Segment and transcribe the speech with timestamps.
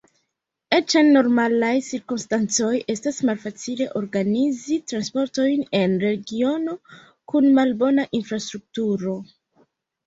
[0.75, 6.75] Eĉ en normalaj cirkonstancoj estas malfacile organizi transportojn en regiono
[7.35, 9.21] kun malbona infrastrukturo.